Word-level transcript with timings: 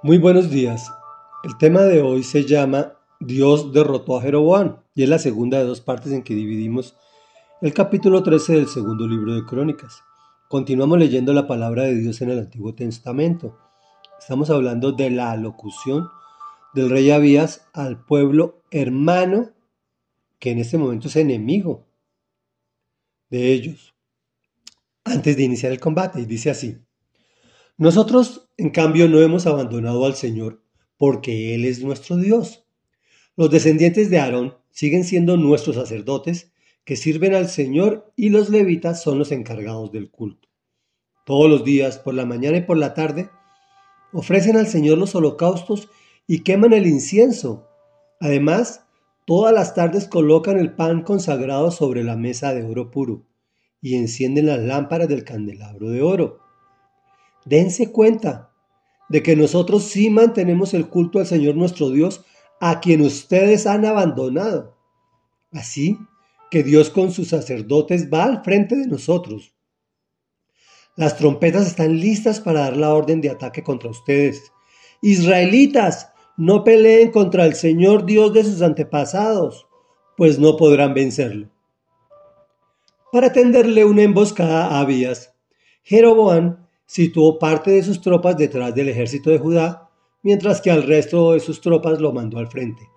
Muy 0.00 0.18
buenos 0.18 0.48
días. 0.48 0.92
El 1.42 1.58
tema 1.58 1.82
de 1.82 2.02
hoy 2.02 2.22
se 2.22 2.44
llama 2.44 2.92
Dios 3.18 3.72
derrotó 3.72 4.16
a 4.16 4.22
Jeroboam 4.22 4.76
y 4.94 5.02
es 5.02 5.08
la 5.08 5.18
segunda 5.18 5.58
de 5.58 5.64
dos 5.64 5.80
partes 5.80 6.12
en 6.12 6.22
que 6.22 6.36
dividimos 6.36 6.96
el 7.62 7.74
capítulo 7.74 8.22
13 8.22 8.52
del 8.52 8.68
segundo 8.68 9.08
libro 9.08 9.34
de 9.34 9.44
Crónicas. 9.44 10.04
Continuamos 10.48 11.00
leyendo 11.00 11.32
la 11.32 11.48
palabra 11.48 11.82
de 11.82 11.96
Dios 11.96 12.22
en 12.22 12.30
el 12.30 12.38
Antiguo 12.38 12.76
Testamento. 12.76 13.58
Estamos 14.20 14.50
hablando 14.50 14.92
de 14.92 15.10
la 15.10 15.32
alocución 15.32 16.08
del 16.74 16.90
rey 16.90 17.10
Abías 17.10 17.66
al 17.72 18.04
pueblo 18.04 18.62
hermano 18.70 19.50
que 20.38 20.52
en 20.52 20.60
este 20.60 20.78
momento 20.78 21.08
es 21.08 21.16
enemigo 21.16 21.88
de 23.30 23.52
ellos 23.52 23.96
antes 25.02 25.36
de 25.36 25.42
iniciar 25.42 25.72
el 25.72 25.80
combate 25.80 26.20
y 26.20 26.24
dice 26.24 26.50
así. 26.50 26.78
Nosotros, 27.78 28.50
en 28.56 28.70
cambio, 28.70 29.08
no 29.08 29.20
hemos 29.20 29.46
abandonado 29.46 30.04
al 30.04 30.16
Señor 30.16 30.60
porque 30.96 31.54
Él 31.54 31.64
es 31.64 31.80
nuestro 31.80 32.16
Dios. 32.16 32.66
Los 33.36 33.52
descendientes 33.52 34.10
de 34.10 34.18
Aarón 34.18 34.56
siguen 34.70 35.04
siendo 35.04 35.36
nuestros 35.36 35.76
sacerdotes 35.76 36.50
que 36.84 36.96
sirven 36.96 37.36
al 37.36 37.48
Señor 37.48 38.12
y 38.16 38.30
los 38.30 38.50
levitas 38.50 39.00
son 39.00 39.16
los 39.20 39.30
encargados 39.30 39.92
del 39.92 40.10
culto. 40.10 40.48
Todos 41.24 41.48
los 41.48 41.62
días, 41.62 41.98
por 41.98 42.14
la 42.14 42.26
mañana 42.26 42.56
y 42.56 42.62
por 42.62 42.78
la 42.78 42.94
tarde, 42.94 43.30
ofrecen 44.12 44.56
al 44.56 44.66
Señor 44.66 44.98
los 44.98 45.14
holocaustos 45.14 45.88
y 46.26 46.40
queman 46.40 46.72
el 46.72 46.88
incienso. 46.88 47.68
Además, 48.18 48.86
todas 49.24 49.54
las 49.54 49.76
tardes 49.76 50.08
colocan 50.08 50.58
el 50.58 50.74
pan 50.74 51.04
consagrado 51.04 51.70
sobre 51.70 52.02
la 52.02 52.16
mesa 52.16 52.52
de 52.54 52.64
oro 52.64 52.90
puro 52.90 53.22
y 53.80 53.94
encienden 53.94 54.46
las 54.46 54.58
lámparas 54.58 55.06
del 55.06 55.22
candelabro 55.22 55.90
de 55.90 56.02
oro 56.02 56.47
dense 57.48 57.90
cuenta 57.90 58.52
de 59.08 59.22
que 59.22 59.36
nosotros 59.36 59.84
sí 59.84 60.10
mantenemos 60.10 60.74
el 60.74 60.88
culto 60.88 61.18
al 61.18 61.26
Señor 61.26 61.56
nuestro 61.56 61.90
Dios, 61.90 62.24
a 62.60 62.80
quien 62.80 63.00
ustedes 63.00 63.66
han 63.66 63.84
abandonado. 63.84 64.76
Así 65.52 65.98
que 66.50 66.62
Dios 66.62 66.90
con 66.90 67.10
sus 67.10 67.28
sacerdotes 67.28 68.10
va 68.12 68.24
al 68.24 68.44
frente 68.44 68.76
de 68.76 68.86
nosotros. 68.86 69.54
Las 70.96 71.16
trompetas 71.16 71.66
están 71.66 72.00
listas 72.00 72.40
para 72.40 72.60
dar 72.60 72.76
la 72.76 72.92
orden 72.92 73.20
de 73.20 73.30
ataque 73.30 73.62
contra 73.62 73.90
ustedes. 73.90 74.52
Israelitas, 75.00 76.12
no 76.36 76.64
peleen 76.64 77.10
contra 77.10 77.46
el 77.46 77.54
Señor 77.54 78.04
Dios 78.04 78.32
de 78.32 78.44
sus 78.44 78.62
antepasados, 78.62 79.66
pues 80.16 80.38
no 80.38 80.56
podrán 80.56 80.94
vencerlo. 80.94 81.48
Para 83.12 83.32
tenderle 83.32 83.84
una 83.84 84.02
emboscada 84.02 84.66
a 84.66 84.80
Abías, 84.80 85.34
Jeroboam 85.82 86.67
situó 86.88 87.38
parte 87.38 87.70
de 87.70 87.82
sus 87.82 88.00
tropas 88.00 88.36
detrás 88.38 88.74
del 88.74 88.88
ejército 88.88 89.28
de 89.28 89.38
Judá, 89.38 89.90
mientras 90.22 90.62
que 90.62 90.70
al 90.70 90.82
resto 90.82 91.32
de 91.32 91.40
sus 91.40 91.60
tropas 91.60 92.00
lo 92.00 92.12
mandó 92.12 92.38
al 92.38 92.48
frente. 92.48 92.88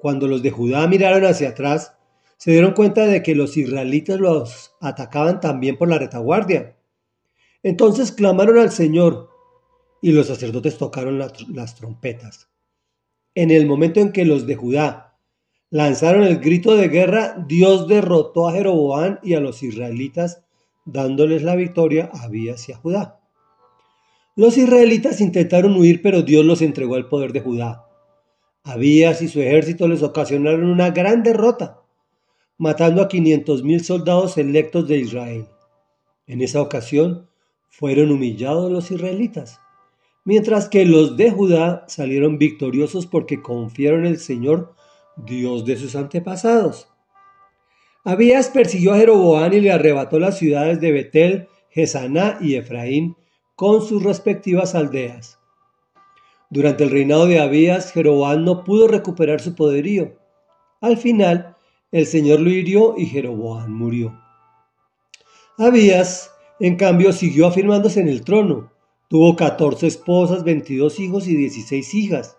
Cuando 0.00 0.26
los 0.26 0.42
de 0.42 0.50
Judá 0.50 0.88
miraron 0.88 1.26
hacia 1.26 1.50
atrás, 1.50 1.94
se 2.38 2.52
dieron 2.52 2.72
cuenta 2.72 3.06
de 3.06 3.22
que 3.22 3.34
los 3.34 3.56
israelitas 3.56 4.18
los 4.18 4.74
atacaban 4.80 5.40
también 5.40 5.76
por 5.76 5.90
la 5.90 5.98
retaguardia. 5.98 6.74
Entonces 7.62 8.12
clamaron 8.12 8.58
al 8.58 8.72
Señor 8.72 9.28
y 10.00 10.12
los 10.12 10.26
sacerdotes 10.26 10.78
tocaron 10.78 11.18
las, 11.18 11.74
trompetas. 11.76 12.48
En 13.34 13.50
el 13.50 13.66
momento 13.66 14.00
en 14.00 14.10
que 14.10 14.24
los 14.24 14.46
de 14.46 14.56
Judá 14.56 15.18
lanzaron 15.68 16.24
el 16.24 16.38
grito 16.38 16.74
de 16.76 16.88
guerra, 16.88 17.36
Dios 17.46 17.86
derrotó 17.88 18.48
a 18.48 18.52
Jeroboam 18.52 19.18
y 19.22 19.34
a 19.34 19.40
los 19.40 19.62
israelitas 19.62 20.42
dándoles 20.84 21.42
la 21.42 21.56
victoria 21.56 22.10
a 22.12 22.24
Abías 22.24 22.68
y 22.68 22.72
a 22.72 22.76
Judá. 22.76 23.20
Los 24.34 24.56
israelitas 24.56 25.20
intentaron 25.20 25.76
huir, 25.76 26.00
pero 26.02 26.22
Dios 26.22 26.44
los 26.44 26.62
entregó 26.62 26.94
al 26.94 27.08
poder 27.08 27.32
de 27.32 27.40
Judá. 27.40 27.86
Abías 28.64 29.20
y 29.22 29.28
su 29.28 29.40
ejército 29.40 29.88
les 29.88 30.02
ocasionaron 30.02 30.64
una 30.64 30.90
gran 30.90 31.22
derrota, 31.22 31.80
matando 32.58 33.02
a 33.02 33.08
500.000 33.08 33.80
soldados 33.80 34.38
electos 34.38 34.88
de 34.88 34.98
Israel. 34.98 35.48
En 36.26 36.40
esa 36.40 36.62
ocasión 36.62 37.28
fueron 37.68 38.10
humillados 38.10 38.70
los 38.70 38.90
israelitas, 38.90 39.60
mientras 40.24 40.68
que 40.68 40.84
los 40.84 41.16
de 41.16 41.30
Judá 41.30 41.84
salieron 41.88 42.38
victoriosos 42.38 43.06
porque 43.06 43.42
confiaron 43.42 44.00
en 44.00 44.12
el 44.12 44.18
Señor, 44.18 44.74
Dios 45.16 45.64
de 45.64 45.76
sus 45.76 45.96
antepasados. 45.96 46.91
Abías 48.04 48.48
persiguió 48.48 48.94
a 48.94 48.96
Jeroboam 48.96 49.52
y 49.52 49.60
le 49.60 49.70
arrebató 49.70 50.18
las 50.18 50.36
ciudades 50.36 50.80
de 50.80 50.90
Betel, 50.90 51.48
Jesaná 51.70 52.36
y 52.40 52.56
Efraín 52.56 53.16
con 53.54 53.80
sus 53.80 54.02
respectivas 54.02 54.74
aldeas. 54.74 55.38
Durante 56.50 56.82
el 56.82 56.90
reinado 56.90 57.26
de 57.26 57.38
Abías, 57.38 57.92
Jeroboam 57.92 58.44
no 58.44 58.64
pudo 58.64 58.88
recuperar 58.88 59.40
su 59.40 59.54
poderío. 59.54 60.18
Al 60.80 60.96
final, 60.96 61.56
el 61.92 62.06
Señor 62.06 62.40
lo 62.40 62.50
hirió 62.50 62.94
y 62.98 63.06
Jeroboam 63.06 63.70
murió. 63.70 64.20
Abías, 65.56 66.32
en 66.58 66.74
cambio, 66.74 67.12
siguió 67.12 67.46
afirmándose 67.46 68.00
en 68.00 68.08
el 68.08 68.24
trono. 68.24 68.72
Tuvo 69.08 69.36
14 69.36 69.86
esposas, 69.86 70.42
22 70.42 70.98
hijos 70.98 71.28
y 71.28 71.36
16 71.36 71.94
hijas. 71.94 72.36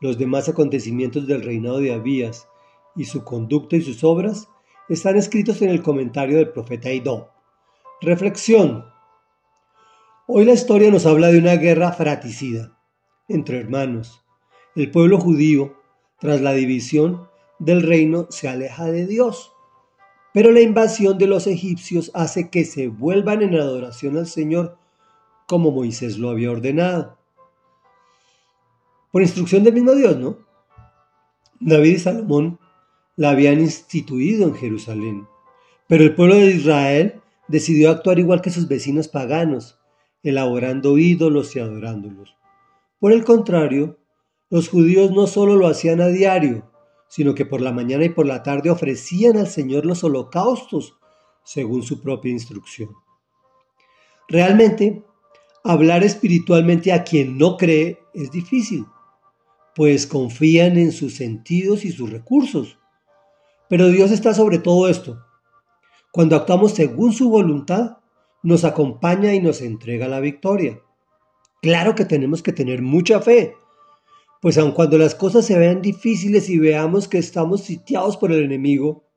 Los 0.00 0.18
demás 0.18 0.48
acontecimientos 0.48 1.28
del 1.28 1.42
reinado 1.42 1.78
de 1.78 1.94
Abías 1.94 2.48
y 2.96 3.04
su 3.04 3.22
conducta 3.22 3.76
y 3.76 3.82
sus 3.82 4.02
obras 4.02 4.48
están 4.88 5.16
escritos 5.16 5.62
en 5.62 5.70
el 5.70 5.82
comentario 5.82 6.36
del 6.36 6.50
profeta 6.50 6.92
Idó. 6.92 7.30
Reflexión. 8.00 8.84
Hoy 10.26 10.44
la 10.44 10.52
historia 10.52 10.90
nos 10.90 11.06
habla 11.06 11.28
de 11.28 11.38
una 11.38 11.56
guerra 11.56 11.92
fratricida 11.92 12.78
entre 13.28 13.60
hermanos. 13.60 14.22
El 14.74 14.90
pueblo 14.90 15.18
judío, 15.18 15.74
tras 16.18 16.40
la 16.40 16.52
división 16.52 17.28
del 17.58 17.82
reino, 17.82 18.26
se 18.30 18.48
aleja 18.48 18.84
de 18.86 19.06
Dios. 19.06 19.52
Pero 20.34 20.50
la 20.50 20.60
invasión 20.60 21.16
de 21.16 21.28
los 21.28 21.46
egipcios 21.46 22.10
hace 22.12 22.50
que 22.50 22.64
se 22.64 22.88
vuelvan 22.88 23.42
en 23.42 23.54
adoración 23.54 24.18
al 24.18 24.26
Señor 24.26 24.76
como 25.46 25.70
Moisés 25.70 26.18
lo 26.18 26.30
había 26.30 26.50
ordenado. 26.50 27.16
Por 29.12 29.22
instrucción 29.22 29.62
del 29.62 29.74
mismo 29.74 29.94
Dios, 29.94 30.16
¿no? 30.16 30.38
David 31.60 31.92
y 31.92 31.98
Salomón 31.98 32.58
la 33.16 33.30
habían 33.30 33.60
instituido 33.60 34.48
en 34.48 34.54
Jerusalén. 34.54 35.26
Pero 35.86 36.04
el 36.04 36.14
pueblo 36.14 36.36
de 36.36 36.50
Israel 36.50 37.20
decidió 37.48 37.90
actuar 37.90 38.18
igual 38.18 38.40
que 38.40 38.50
sus 38.50 38.68
vecinos 38.68 39.08
paganos, 39.08 39.78
elaborando 40.22 40.98
ídolos 40.98 41.54
y 41.54 41.60
adorándolos. 41.60 42.34
Por 42.98 43.12
el 43.12 43.24
contrario, 43.24 43.98
los 44.50 44.68
judíos 44.68 45.10
no 45.10 45.26
solo 45.26 45.56
lo 45.56 45.66
hacían 45.66 46.00
a 46.00 46.08
diario, 46.08 46.70
sino 47.08 47.34
que 47.34 47.44
por 47.44 47.60
la 47.60 47.72
mañana 47.72 48.04
y 48.04 48.08
por 48.08 48.26
la 48.26 48.42
tarde 48.42 48.70
ofrecían 48.70 49.36
al 49.36 49.46
Señor 49.46 49.84
los 49.84 50.02
holocaustos, 50.02 50.96
según 51.44 51.82
su 51.82 52.00
propia 52.00 52.32
instrucción. 52.32 52.90
Realmente, 54.28 55.02
hablar 55.62 56.02
espiritualmente 56.02 56.92
a 56.92 57.04
quien 57.04 57.36
no 57.36 57.56
cree 57.56 57.98
es 58.14 58.30
difícil, 58.30 58.86
pues 59.74 60.06
confían 60.06 60.78
en 60.78 60.92
sus 60.92 61.14
sentidos 61.14 61.84
y 61.84 61.92
sus 61.92 62.10
recursos, 62.10 62.78
pero 63.74 63.88
Dios 63.88 64.12
está 64.12 64.32
sobre 64.32 64.60
todo 64.60 64.88
esto. 64.88 65.26
Cuando 66.12 66.36
actuamos 66.36 66.74
según 66.74 67.12
su 67.12 67.28
voluntad, 67.28 67.96
nos 68.44 68.62
acompaña 68.62 69.34
y 69.34 69.40
nos 69.40 69.60
entrega 69.62 70.06
la 70.06 70.20
victoria. 70.20 70.80
Claro 71.60 71.96
que 71.96 72.04
tenemos 72.04 72.40
que 72.40 72.52
tener 72.52 72.82
mucha 72.82 73.20
fe, 73.20 73.56
pues 74.40 74.58
aun 74.58 74.70
cuando 74.70 74.96
las 74.96 75.16
cosas 75.16 75.44
se 75.44 75.58
vean 75.58 75.82
difíciles 75.82 76.48
y 76.50 76.60
veamos 76.60 77.08
que 77.08 77.18
estamos 77.18 77.62
sitiados 77.62 78.16
por 78.16 78.30
el 78.30 78.44
enemigo, 78.44 79.08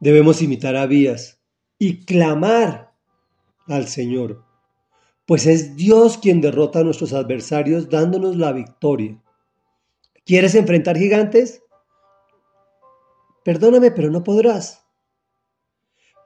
debemos 0.00 0.42
imitar 0.42 0.74
a 0.74 0.86
Vías 0.86 1.40
y 1.78 2.04
clamar 2.04 2.92
al 3.68 3.86
Señor, 3.86 4.42
pues 5.26 5.46
es 5.46 5.76
Dios 5.76 6.18
quien 6.18 6.40
derrota 6.40 6.80
a 6.80 6.82
nuestros 6.82 7.12
adversarios 7.12 7.88
dándonos 7.88 8.36
la 8.36 8.50
victoria. 8.50 9.22
¿Quieres 10.24 10.56
enfrentar 10.56 10.98
gigantes? 10.98 11.62
Perdóname, 13.44 13.90
pero 13.90 14.10
no 14.10 14.22
podrás. 14.22 14.84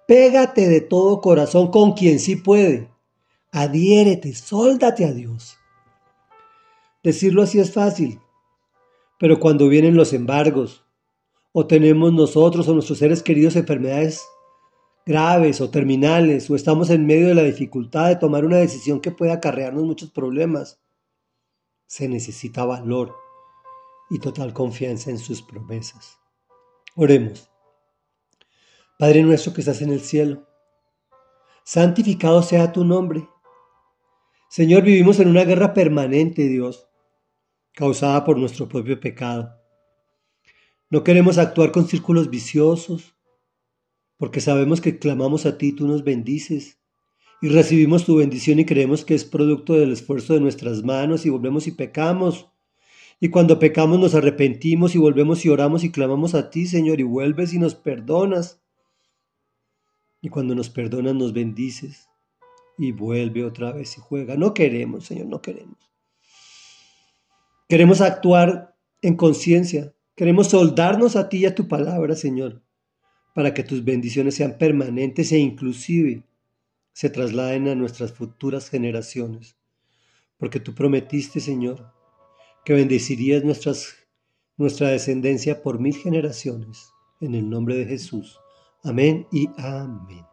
Pégate 0.07 0.69
de 0.69 0.81
todo 0.81 1.21
corazón 1.21 1.71
con 1.71 1.93
quien 1.93 2.21
sí 2.21 2.37
puede. 2.37 2.91
Adhiérete, 3.51 4.35
sóldate 4.35 5.05
a 5.05 5.13
Dios. 5.13 5.59
Decirlo 7.03 7.43
así 7.43 7.59
es 7.59 7.73
fácil, 7.73 8.21
pero 9.19 9.39
cuando 9.39 9.69
vienen 9.69 9.97
los 9.97 10.13
embargos, 10.13 10.85
o 11.53 11.67
tenemos 11.67 12.13
nosotros 12.13 12.69
o 12.69 12.75
nuestros 12.75 12.99
seres 12.99 13.23
queridos 13.23 13.57
enfermedades 13.57 14.27
graves 15.07 15.61
o 15.61 15.71
terminales, 15.71 16.51
o 16.51 16.57
estamos 16.57 16.91
en 16.91 17.07
medio 17.07 17.29
de 17.29 17.35
la 17.35 17.45
dificultad 17.45 18.09
de 18.09 18.17
tomar 18.17 18.45
una 18.45 18.57
decisión 18.57 19.01
que 19.01 19.13
puede 19.13 19.31
acarrearnos 19.31 19.85
muchos 19.85 20.11
problemas, 20.11 20.81
se 21.87 22.09
necesita 22.09 22.65
valor 22.65 23.15
y 24.11 24.19
total 24.19 24.53
confianza 24.53 25.11
en 25.11 25.19
sus 25.19 25.43
promesas. 25.43 26.19
Oremos. 26.99 27.51
Padre 28.99 29.23
nuestro 29.23 29.53
que 29.53 29.61
estás 29.61 29.83
en 29.83 29.93
el 29.93 30.01
cielo, 30.01 30.49
santificado 31.63 32.43
sea 32.43 32.73
tu 32.73 32.87
nombre. 32.87 33.29
Señor, 34.49 34.83
vivimos 34.83 35.21
en 35.21 35.29
una 35.29 35.45
guerra 35.45 35.75
permanente, 35.75 36.49
Dios, 36.49 36.89
causada 37.75 38.25
por 38.25 38.39
nuestro 38.39 38.67
propio 38.67 38.99
pecado. 38.99 39.61
No 40.89 41.05
queremos 41.05 41.37
actuar 41.37 41.71
con 41.71 41.87
círculos 41.87 42.31
viciosos, 42.31 43.15
porque 44.17 44.41
sabemos 44.41 44.81
que 44.81 44.99
clamamos 44.99 45.45
a 45.45 45.59
ti, 45.59 45.73
tú 45.73 45.87
nos 45.87 46.03
bendices, 46.03 46.81
y 47.43 47.51
recibimos 47.51 48.07
tu 48.07 48.17
bendición 48.17 48.59
y 48.59 48.65
creemos 48.65 49.05
que 49.05 49.15
es 49.15 49.27
producto 49.27 49.75
del 49.75 49.93
esfuerzo 49.93 50.33
de 50.33 50.41
nuestras 50.41 50.83
manos 50.83 51.27
y 51.27 51.29
volvemos 51.29 51.67
y 51.67 51.73
pecamos. 51.73 52.49
Y 53.19 53.31
cuando 53.31 53.59
pecamos 53.59 53.99
nos 53.99 54.15
arrepentimos 54.15 54.95
y 54.95 54.99
volvemos 54.99 55.45
y 55.45 55.49
oramos 55.49 55.85
y 55.85 55.91
clamamos 55.91 56.35
a 56.35 56.51
ti, 56.51 56.67
Señor, 56.67 57.01
y 57.01 57.05
vuelves 57.05 57.55
y 57.55 57.59
nos 57.59 57.75
perdonas. 57.75 58.61
Y 60.21 60.29
cuando 60.29 60.55
nos 60.55 60.69
perdonas 60.69 61.15
nos 61.15 61.33
bendices 61.33 62.09
y 62.79 62.93
vuelve 62.93 63.45
otra 63.45 63.73
vez 63.73 63.97
y 63.97 64.01
juega. 64.01 64.37
No 64.37 64.53
queremos, 64.53 65.07
Señor, 65.07 65.27
no 65.27 65.41
queremos. 65.41 65.79
Queremos 67.69 68.01
actuar 68.01 68.77
en 69.01 69.17
conciencia. 69.17 69.95
Queremos 70.15 70.49
soldarnos 70.49 71.17
a 71.17 71.29
ti 71.29 71.39
y 71.39 71.47
a 71.47 71.55
tu 71.55 71.69
palabra, 71.69 72.17
Señor, 72.17 72.63
para 73.35 73.55
que 73.55 73.63
tus 73.63 73.85
bendiciones 73.85 74.35
sean 74.35 74.59
permanentes 74.59 75.33
e 75.33 75.39
inclusive 75.39 76.23
se 76.93 77.11
trasladen 77.11 77.69
a 77.69 77.75
nuestras 77.75 78.13
futuras 78.13 78.71
generaciones. 78.71 79.57
Porque 80.39 80.61
tú 80.61 80.75
prometiste, 80.75 81.41
Señor, 81.41 81.96
que 82.67 82.75
bendecirías 82.75 83.45
nuestras, 83.45 83.95
nuestra 84.57 84.89
descendencia 84.89 85.63
por 85.63 85.79
mil 85.79 85.95
generaciones. 85.95 86.91
En 87.21 87.37
el 87.37 87.49
nombre 87.49 87.77
de 87.77 87.87
Jesús. 87.87 88.41
Amén 88.83 89.29
y 89.31 89.49
amén. 89.57 90.27